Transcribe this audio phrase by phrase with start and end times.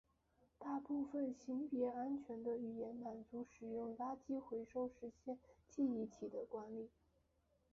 [0.57, 5.37] 大部分型别安全的语言满足使用垃圾回收实现
[5.69, 6.89] 记忆体的管理。